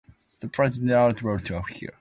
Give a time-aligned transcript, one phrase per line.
[0.39, 1.61] The plant is native to Africa.